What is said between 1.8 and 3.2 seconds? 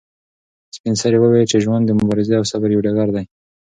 د مبارزې او صبر یو ډګر